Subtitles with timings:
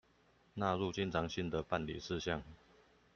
[0.55, 2.41] 納入經常性的辦理事項